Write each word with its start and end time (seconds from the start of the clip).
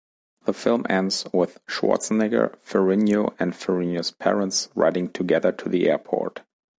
The 0.45 0.53
film 0.53 0.83
ends 0.89 1.25
with 1.31 1.63
Schwarzenegger, 1.67 2.57
Ferrigno, 2.57 3.35
and 3.37 3.53
Ferrigno's 3.53 4.09
parents 4.09 4.67
riding 4.73 5.11
together 5.11 5.51
to 5.51 5.69
the 5.69 5.87
airport. 5.91 6.41